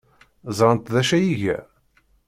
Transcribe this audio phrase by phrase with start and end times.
[0.57, 1.57] Ẓrant d acu ay iga?